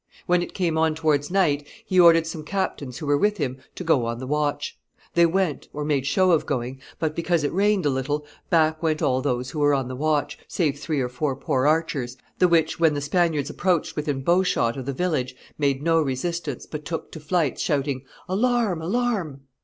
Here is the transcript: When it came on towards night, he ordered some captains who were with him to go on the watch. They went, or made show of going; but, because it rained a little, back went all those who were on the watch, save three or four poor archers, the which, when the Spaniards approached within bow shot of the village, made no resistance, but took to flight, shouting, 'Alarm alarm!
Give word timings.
When 0.25 0.41
it 0.41 0.55
came 0.55 0.79
on 0.79 0.95
towards 0.95 1.29
night, 1.29 1.67
he 1.85 1.99
ordered 1.99 2.25
some 2.25 2.43
captains 2.43 2.97
who 2.97 3.05
were 3.05 3.19
with 3.19 3.37
him 3.37 3.57
to 3.75 3.83
go 3.83 4.07
on 4.07 4.17
the 4.17 4.25
watch. 4.25 4.75
They 5.13 5.27
went, 5.27 5.67
or 5.73 5.85
made 5.85 6.07
show 6.07 6.31
of 6.31 6.47
going; 6.47 6.81
but, 6.97 7.15
because 7.15 7.43
it 7.43 7.53
rained 7.53 7.85
a 7.85 7.91
little, 7.91 8.25
back 8.49 8.81
went 8.81 9.03
all 9.03 9.21
those 9.21 9.51
who 9.51 9.59
were 9.59 9.75
on 9.75 9.87
the 9.87 9.95
watch, 9.95 10.39
save 10.47 10.79
three 10.79 11.01
or 11.01 11.07
four 11.07 11.35
poor 11.35 11.67
archers, 11.67 12.17
the 12.39 12.47
which, 12.47 12.79
when 12.79 12.95
the 12.95 12.99
Spaniards 12.99 13.51
approached 13.51 13.95
within 13.95 14.23
bow 14.23 14.41
shot 14.41 14.75
of 14.75 14.87
the 14.87 14.91
village, 14.93 15.35
made 15.59 15.83
no 15.83 16.01
resistance, 16.01 16.65
but 16.65 16.83
took 16.83 17.11
to 17.11 17.19
flight, 17.19 17.59
shouting, 17.59 18.01
'Alarm 18.27 18.81
alarm! 18.81 19.41